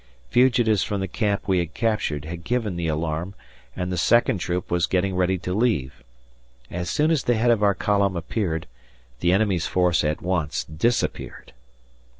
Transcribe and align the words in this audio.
Fugitives 0.29 0.83
from 0.83 0.99
the 0.99 1.07
camp 1.07 1.47
we 1.47 1.59
had 1.59 1.75
captured 1.75 2.25
had 2.25 2.43
given 2.43 2.75
the 2.75 2.87
alarm, 2.87 3.35
and 3.75 3.91
the 3.91 3.97
second 3.99 4.39
troop 4.39 4.71
was 4.71 4.87
getting 4.87 5.13
ready 5.15 5.37
to 5.37 5.53
leave. 5.53 6.01
As 6.71 6.89
soon 6.89 7.11
as 7.11 7.23
the 7.25 7.35
head 7.37 7.51
of 7.51 7.61
our 7.61 7.75
column 7.75 8.15
appeared, 8.15 8.65
the 9.19 9.31
enemy's 9.31 9.67
force 9.67 10.03
at 10.03 10.19
once 10.19 10.63
disappeared. 10.63 11.53